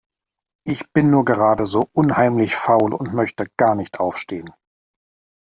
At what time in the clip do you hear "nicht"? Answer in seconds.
3.75-3.99